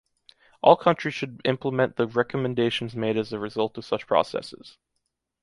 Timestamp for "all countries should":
0.63-1.41